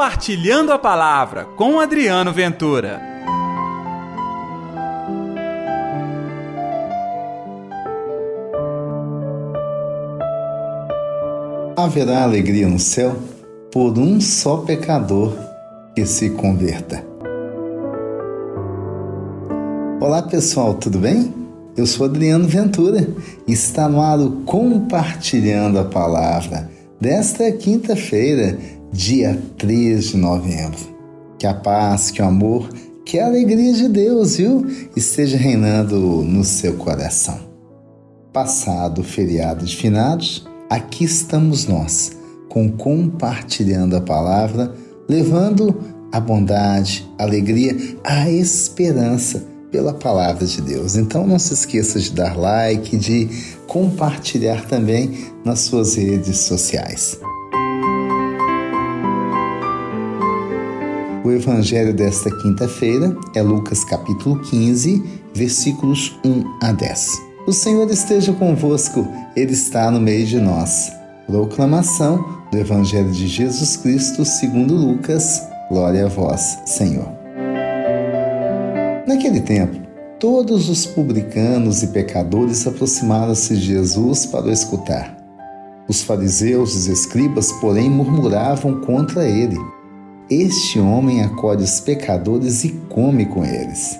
Compartilhando 0.00 0.72
a 0.72 0.78
Palavra 0.78 1.44
com 1.58 1.78
Adriano 1.78 2.32
Ventura. 2.32 3.02
Haverá 11.76 12.22
alegria 12.22 12.66
no 12.66 12.78
céu 12.78 13.14
por 13.70 13.98
um 13.98 14.18
só 14.22 14.56
pecador 14.62 15.36
que 15.94 16.06
se 16.06 16.30
converta. 16.30 17.04
Olá 20.00 20.22
pessoal, 20.22 20.72
tudo 20.72 20.98
bem? 20.98 21.34
Eu 21.76 21.84
sou 21.84 22.06
Adriano 22.06 22.48
Ventura 22.48 23.06
e 23.46 23.52
está 23.52 23.86
no 23.86 24.00
ar 24.00 24.18
Compartilhando 24.46 25.78
a 25.78 25.84
Palavra 25.84 26.70
desta 26.98 27.52
quinta-feira, 27.52 28.58
dia 28.92 29.40
3 29.56 30.04
de 30.10 30.16
novembro. 30.16 30.78
Que 31.38 31.46
a 31.46 31.54
paz, 31.54 32.10
que 32.10 32.20
o 32.20 32.24
amor, 32.24 32.68
que 33.04 33.18
a 33.18 33.26
alegria 33.26 33.72
de 33.72 33.88
Deus, 33.88 34.36
viu, 34.36 34.66
esteja 34.94 35.36
reinando 35.36 35.98
no 35.98 36.44
seu 36.44 36.74
coração. 36.74 37.38
Passado 38.32 39.00
o 39.00 39.04
feriado 39.04 39.64
de 39.64 39.76
finados, 39.76 40.46
aqui 40.68 41.04
estamos 41.04 41.66
nós, 41.66 42.12
com 42.48 42.70
compartilhando 42.70 43.96
a 43.96 44.00
palavra, 44.00 44.74
levando 45.08 45.74
a 46.12 46.20
bondade, 46.20 47.08
a 47.18 47.22
alegria, 47.22 47.76
a 48.04 48.30
esperança 48.30 49.44
pela 49.70 49.94
palavra 49.94 50.44
de 50.46 50.60
Deus. 50.60 50.96
Então 50.96 51.26
não 51.26 51.38
se 51.38 51.54
esqueça 51.54 51.98
de 51.98 52.12
dar 52.12 52.36
like, 52.36 52.96
de 52.96 53.28
compartilhar 53.66 54.66
também 54.66 55.26
nas 55.44 55.60
suas 55.60 55.94
redes 55.94 56.38
sociais. 56.38 57.18
O 61.22 61.30
evangelho 61.30 61.92
desta 61.92 62.30
quinta-feira 62.38 63.14
é 63.34 63.42
Lucas 63.42 63.84
capítulo 63.84 64.40
15, 64.40 65.20
versículos 65.34 66.18
1 66.24 66.44
a 66.62 66.72
10. 66.72 67.22
O 67.46 67.52
Senhor 67.52 67.90
esteja 67.90 68.32
convosco, 68.32 69.06
ele 69.36 69.52
está 69.52 69.90
no 69.90 70.00
meio 70.00 70.24
de 70.24 70.40
nós. 70.40 70.90
Proclamação 71.26 72.40
do 72.50 72.56
evangelho 72.56 73.10
de 73.10 73.28
Jesus 73.28 73.76
Cristo, 73.76 74.24
segundo 74.24 74.74
Lucas. 74.74 75.42
Glória 75.68 76.06
a 76.06 76.08
vós, 76.08 76.58
Senhor. 76.64 77.12
Naquele 79.06 79.42
tempo, 79.42 79.78
todos 80.18 80.70
os 80.70 80.86
publicanos 80.86 81.82
e 81.82 81.88
pecadores 81.88 82.66
aproximaram-se 82.66 83.56
de 83.56 83.60
Jesus 83.60 84.24
para 84.24 84.46
o 84.46 84.50
escutar. 84.50 85.14
Os 85.86 86.02
fariseus 86.02 86.86
e 86.86 86.92
escribas, 86.92 87.52
porém, 87.52 87.90
murmuravam 87.90 88.80
contra 88.80 89.28
ele. 89.28 89.58
Este 90.30 90.78
homem 90.78 91.24
acolhe 91.24 91.64
os 91.64 91.80
pecadores 91.80 92.62
e 92.62 92.68
come 92.88 93.26
com 93.26 93.44
eles. 93.44 93.98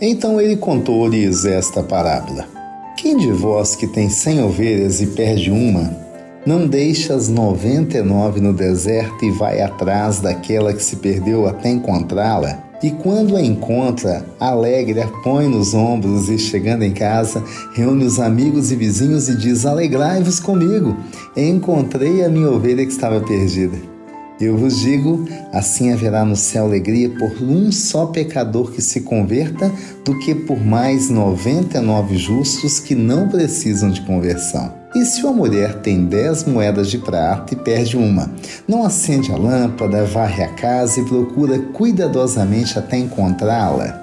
Então 0.00 0.40
ele 0.40 0.56
contou-lhes 0.56 1.44
esta 1.44 1.84
parábola: 1.84 2.48
Quem 2.96 3.16
de 3.16 3.30
vós 3.30 3.76
que 3.76 3.86
tem 3.86 4.10
cem 4.10 4.42
ovelhas 4.42 5.00
e 5.00 5.06
perde 5.06 5.52
uma, 5.52 5.96
não 6.44 6.66
deixa 6.66 7.14
as 7.14 7.28
noventa 7.28 7.98
e 7.98 8.02
nove 8.02 8.40
no 8.40 8.52
deserto 8.52 9.24
e 9.24 9.30
vai 9.30 9.60
atrás 9.60 10.18
daquela 10.18 10.72
que 10.72 10.82
se 10.82 10.96
perdeu 10.96 11.46
até 11.46 11.70
encontrá-la? 11.70 12.64
E 12.82 12.90
quando 12.90 13.36
a 13.36 13.40
encontra, 13.40 14.26
alegre, 14.40 15.00
a 15.00 15.06
põe 15.22 15.46
nos 15.46 15.74
ombros 15.74 16.28
e, 16.28 16.40
chegando 16.40 16.82
em 16.82 16.92
casa, 16.92 17.40
reúne 17.72 18.04
os 18.04 18.18
amigos 18.18 18.72
e 18.72 18.74
vizinhos 18.74 19.28
e 19.28 19.36
diz: 19.36 19.64
Alegrai-vos 19.64 20.40
comigo, 20.40 20.96
encontrei 21.36 22.24
a 22.24 22.28
minha 22.28 22.50
ovelha 22.50 22.84
que 22.84 22.90
estava 22.90 23.20
perdida. 23.20 23.93
Eu 24.40 24.56
vos 24.56 24.80
digo: 24.80 25.24
assim 25.52 25.92
haverá 25.92 26.24
no 26.24 26.34
céu 26.34 26.64
alegria 26.64 27.08
por 27.08 27.30
um 27.40 27.70
só 27.70 28.06
pecador 28.06 28.72
que 28.72 28.82
se 28.82 29.02
converta, 29.02 29.70
do 30.04 30.18
que 30.18 30.34
por 30.34 30.60
mais 30.60 31.08
noventa 31.08 31.78
e 31.78 31.80
nove 31.80 32.16
justos 32.16 32.80
que 32.80 32.94
não 32.94 33.28
precisam 33.28 33.90
de 33.90 34.00
conversão. 34.00 34.72
E 34.94 35.04
se 35.04 35.22
uma 35.22 35.32
mulher 35.32 35.80
tem 35.80 36.04
dez 36.04 36.44
moedas 36.44 36.88
de 36.88 36.98
prata 36.98 37.54
e 37.54 37.56
perde 37.56 37.96
uma, 37.96 38.30
não 38.66 38.84
acende 38.84 39.32
a 39.32 39.36
lâmpada, 39.36 40.04
varre 40.04 40.44
a 40.44 40.48
casa 40.48 41.00
e 41.00 41.04
procura 41.04 41.58
cuidadosamente 41.58 42.78
até 42.78 42.96
encontrá-la? 42.96 44.02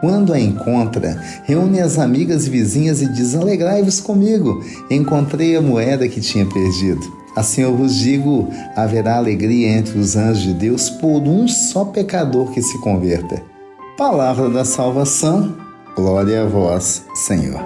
Quando 0.00 0.32
a 0.32 0.40
encontra, 0.40 1.20
reúne 1.44 1.80
as 1.80 1.96
amigas 1.96 2.46
e 2.46 2.50
vizinhas 2.50 3.02
e 3.02 3.06
diz: 3.06 3.34
Alegrai-vos 3.34 4.00
comigo, 4.00 4.62
encontrei 4.90 5.56
a 5.56 5.62
moeda 5.62 6.08
que 6.08 6.20
tinha 6.20 6.46
perdido. 6.46 7.21
Assim 7.36 7.62
eu 7.62 7.76
vos 7.76 7.94
digo: 7.96 8.48
haverá 8.76 9.16
alegria 9.16 9.68
entre 9.68 9.98
os 9.98 10.16
anjos 10.16 10.42
de 10.42 10.54
Deus 10.54 10.90
por 10.90 11.22
um 11.22 11.48
só 11.48 11.84
pecador 11.84 12.50
que 12.52 12.62
se 12.62 12.78
converta. 12.80 13.42
Palavra 13.96 14.48
da 14.48 14.64
salvação, 14.64 15.56
glória 15.94 16.42
a 16.42 16.46
vós, 16.46 17.04
Senhor. 17.14 17.60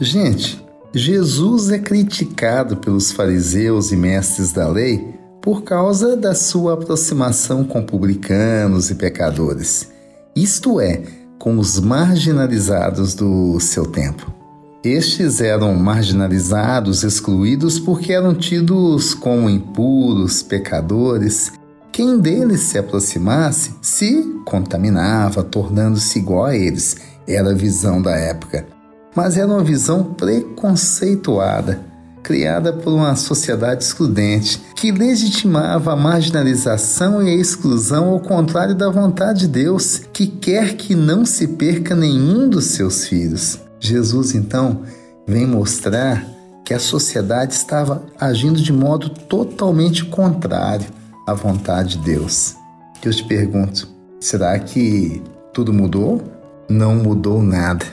Gente, 0.00 0.64
Jesus 0.92 1.70
é 1.70 1.78
criticado 1.78 2.76
pelos 2.76 3.10
fariseus 3.10 3.90
e 3.92 3.96
mestres 3.96 4.52
da 4.52 4.68
lei 4.68 5.14
por 5.40 5.62
causa 5.62 6.16
da 6.16 6.34
sua 6.34 6.74
aproximação 6.74 7.64
com 7.64 7.82
publicanos 7.82 8.90
e 8.90 8.94
pecadores, 8.94 9.90
isto 10.34 10.80
é, 10.80 11.02
com 11.38 11.58
os 11.58 11.78
marginalizados 11.78 13.14
do 13.14 13.60
seu 13.60 13.86
tempo. 13.86 14.43
Estes 14.84 15.40
eram 15.40 15.74
marginalizados, 15.74 17.02
excluídos 17.02 17.78
porque 17.78 18.12
eram 18.12 18.34
tidos 18.34 19.14
como 19.14 19.48
impuros, 19.48 20.42
pecadores. 20.42 21.52
Quem 21.90 22.18
deles 22.18 22.60
se 22.60 22.76
aproximasse 22.76 23.74
se 23.80 24.22
contaminava, 24.44 25.42
tornando-se 25.42 26.18
igual 26.18 26.46
a 26.46 26.56
eles. 26.56 26.96
Era 27.26 27.52
a 27.52 27.54
visão 27.54 28.02
da 28.02 28.14
época 28.14 28.74
mas 29.14 29.36
era 29.36 29.46
uma 29.46 29.62
visão 29.62 30.02
preconceituada, 30.02 31.80
criada 32.22 32.72
por 32.72 32.92
uma 32.92 33.14
sociedade 33.14 33.84
excludente, 33.84 34.60
que 34.74 34.90
legitimava 34.90 35.92
a 35.92 35.96
marginalização 35.96 37.22
e 37.22 37.30
a 37.30 37.34
exclusão 37.34 38.08
ao 38.08 38.20
contrário 38.20 38.74
da 38.74 38.90
vontade 38.90 39.40
de 39.40 39.48
Deus, 39.48 40.00
que 40.12 40.26
quer 40.26 40.74
que 40.74 40.94
não 40.94 41.24
se 41.24 41.48
perca 41.48 41.94
nenhum 41.94 42.48
dos 42.48 42.66
seus 42.66 43.06
filhos. 43.06 43.63
Jesus, 43.86 44.34
então, 44.34 44.80
vem 45.26 45.46
mostrar 45.46 46.26
que 46.64 46.72
a 46.72 46.78
sociedade 46.78 47.52
estava 47.52 48.02
agindo 48.18 48.60
de 48.60 48.72
modo 48.72 49.10
totalmente 49.10 50.04
contrário 50.06 50.86
à 51.26 51.34
vontade 51.34 51.98
de 51.98 52.04
Deus. 52.04 52.56
Eu 53.04 53.12
te 53.12 53.22
pergunto, 53.24 53.86
será 54.18 54.58
que 54.58 55.22
tudo 55.52 55.72
mudou? 55.72 56.22
Não 56.68 56.96
mudou 56.96 57.42
nada. 57.42 57.84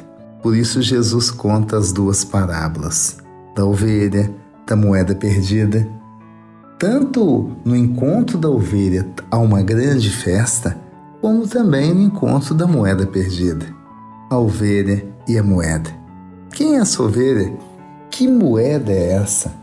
Por 0.41 0.56
isso, 0.56 0.81
Jesus 0.81 1.29
conta 1.29 1.78
as 1.78 1.91
duas 1.91 2.23
parábolas 2.23 3.18
da 3.53 3.66
ovelha, 3.66 4.34
da 4.66 4.78
moeda 4.78 5.13
perdida. 5.13 5.85
Tanto 6.79 7.52
no 7.66 7.75
encontro 7.75 8.38
da 8.38 8.50
ovelha 8.50 9.06
há 9.29 9.38
uma 9.38 9.62
grande 9.62 10.09
festa, 10.09 10.78
como 11.19 11.46
também 11.46 11.94
no 11.94 12.02
encontro 12.02 12.56
da 12.56 12.66
moeda 12.66 13.06
perdida. 13.06 13.66
A 14.29 14.38
ovelha 14.38 15.11
e 15.28 15.38
a 15.38 15.44
moeda. 15.44 15.90
Quem 16.54 16.76
é 16.76 16.80
essa 16.80 17.02
ovelha? 17.02 17.54
Que 18.09 18.28
moeda 18.28 18.92
é 18.92 19.14
essa? 19.14 19.54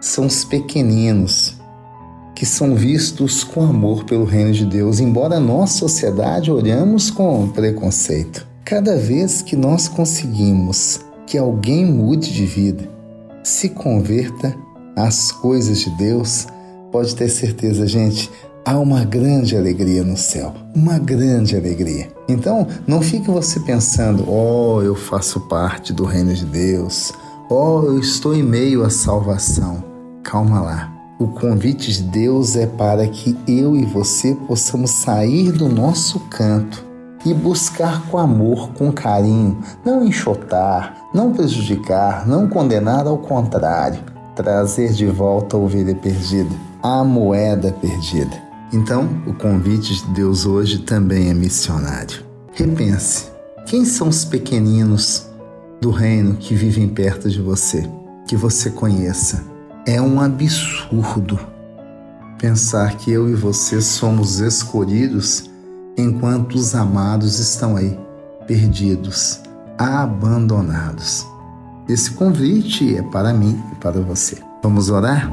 São 0.00 0.26
os 0.26 0.44
pequeninos, 0.44 1.56
que 2.34 2.46
são 2.46 2.74
vistos 2.74 3.42
com 3.44 3.62
amor 3.62 4.04
pelo 4.04 4.24
reino 4.24 4.52
de 4.52 4.64
Deus, 4.64 5.00
embora 5.00 5.40
nossa 5.40 5.78
sociedade 5.78 6.50
olhamos 6.50 7.10
com 7.10 7.48
preconceito. 7.48 8.46
Cada 8.64 8.96
vez 8.96 9.42
que 9.42 9.56
nós 9.56 9.88
conseguimos 9.88 11.00
que 11.26 11.36
alguém 11.36 11.84
mude 11.84 12.32
de 12.32 12.46
vida, 12.46 12.88
se 13.42 13.70
converta 13.70 14.56
às 14.96 15.30
coisas 15.32 15.80
de 15.80 15.90
Deus, 15.96 16.46
pode 16.90 17.14
ter 17.14 17.28
certeza, 17.28 17.86
gente, 17.86 18.30
há 18.68 18.78
uma 18.78 19.02
grande 19.02 19.56
alegria 19.56 20.04
no 20.04 20.14
céu, 20.14 20.52
uma 20.74 20.98
grande 20.98 21.56
alegria. 21.56 22.08
Então, 22.28 22.66
não 22.86 23.00
fique 23.00 23.30
você 23.30 23.58
pensando, 23.60 24.30
oh, 24.30 24.82
eu 24.82 24.94
faço 24.94 25.40
parte 25.48 25.90
do 25.90 26.04
reino 26.04 26.34
de 26.34 26.44
Deus, 26.44 27.10
oh, 27.48 27.84
eu 27.86 27.98
estou 27.98 28.34
em 28.34 28.42
meio 28.42 28.84
à 28.84 28.90
salvação. 28.90 29.82
Calma 30.22 30.60
lá. 30.60 30.92
O 31.18 31.28
convite 31.28 31.90
de 31.90 32.02
Deus 32.02 32.56
é 32.56 32.66
para 32.66 33.08
que 33.08 33.34
eu 33.48 33.74
e 33.74 33.86
você 33.86 34.34
possamos 34.46 34.90
sair 34.90 35.50
do 35.50 35.66
nosso 35.66 36.20
canto 36.28 36.84
e 37.24 37.32
buscar 37.32 38.06
com 38.08 38.18
amor, 38.18 38.72
com 38.74 38.92
carinho, 38.92 39.58
não 39.82 40.04
enxotar, 40.04 41.08
não 41.14 41.32
prejudicar, 41.32 42.28
não 42.28 42.46
condenar, 42.46 43.06
ao 43.06 43.16
contrário, 43.16 44.00
trazer 44.36 44.92
de 44.92 45.06
volta 45.06 45.56
a 45.56 45.58
ovelha 45.58 45.94
perdida, 45.94 46.54
a 46.82 47.02
moeda 47.02 47.72
perdida. 47.72 48.47
Então, 48.72 49.22
o 49.26 49.32
convite 49.32 49.94
de 49.94 50.12
Deus 50.12 50.46
hoje 50.46 50.78
também 50.80 51.30
é 51.30 51.34
missionário. 51.34 52.24
Repense: 52.52 53.26
quem 53.66 53.84
são 53.84 54.08
os 54.08 54.24
pequeninos 54.24 55.26
do 55.80 55.90
reino 55.90 56.34
que 56.34 56.54
vivem 56.54 56.88
perto 56.88 57.30
de 57.30 57.40
você, 57.40 57.88
que 58.26 58.36
você 58.36 58.70
conheça? 58.70 59.44
É 59.86 60.00
um 60.02 60.20
absurdo 60.20 61.38
Pensar 62.38 62.96
que 62.96 63.10
eu 63.10 63.28
e 63.28 63.34
você 63.34 63.80
somos 63.80 64.38
escolhidos 64.38 65.50
enquanto 65.96 66.54
os 66.54 66.72
amados 66.72 67.40
estão 67.40 67.76
aí, 67.76 67.98
perdidos, 68.46 69.40
abandonados. 69.76 71.26
Esse 71.88 72.12
convite 72.12 72.96
é 72.96 73.02
para 73.02 73.32
mim 73.32 73.60
e 73.72 73.74
para 73.74 74.00
você. 74.00 74.38
Vamos 74.62 74.88
orar? 74.88 75.28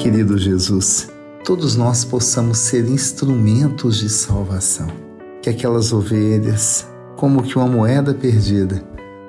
Querido 0.00 0.38
Jesus, 0.38 1.08
todos 1.44 1.76
nós 1.76 2.06
possamos 2.06 2.56
ser 2.56 2.88
instrumentos 2.88 3.98
de 3.98 4.08
salvação. 4.08 4.86
Que 5.42 5.50
aquelas 5.50 5.92
ovelhas, 5.92 6.86
como 7.16 7.42
que 7.42 7.58
uma 7.58 7.66
moeda 7.66 8.14
perdida, 8.14 8.82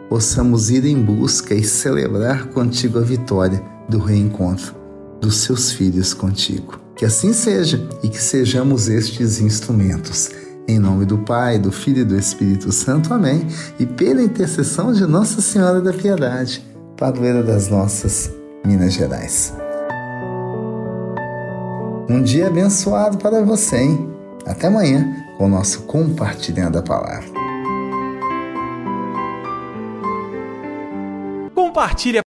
possamos 0.08 0.70
ir 0.70 0.86
em 0.86 0.96
busca 0.96 1.54
e 1.54 1.62
celebrar 1.62 2.48
contigo 2.48 3.00
a 3.00 3.02
vitória 3.02 3.62
do 3.90 4.00
reencontro 4.00 4.74
dos 5.20 5.40
seus 5.42 5.74
filhos 5.74 6.14
contigo. 6.14 6.80
Que 6.96 7.04
assim 7.04 7.34
seja 7.34 7.86
e 8.02 8.08
que 8.08 8.22
sejamos 8.22 8.88
estes 8.88 9.42
instrumentos. 9.42 10.32
Em 10.70 10.80
nome 10.80 11.04
do 11.04 11.18
Pai, 11.18 11.60
do 11.60 11.74
Filho 11.74 12.00
e 12.00 12.06
do 12.06 12.18
Espírito 12.18 12.72
Santo. 12.72 13.14
Amém. 13.14 13.46
E 13.78 13.86
pela 13.86 14.24
intercessão 14.24 14.94
de 14.94 15.06
Nossa 15.06 15.42
Senhora 15.42 15.82
da 15.82 15.92
Piedade, 15.92 16.66
padroeira 16.96 17.44
das 17.44 17.68
nossas 17.68 18.32
Minas 18.64 18.94
Gerais. 18.94 19.61
Um 22.12 22.22
dia 22.22 22.48
abençoado 22.48 23.18
para 23.18 23.42
você, 23.42 23.78
hein? 23.78 24.14
Até 24.46 24.68
amanhã 24.68 25.26
com 25.38 25.46
o 25.46 25.48
nosso 25.48 25.84
Compartilhando 25.84 26.78
a 26.78 26.82
Palavra. 26.82 27.24
Compartilhe 31.56 32.18
a 32.18 32.20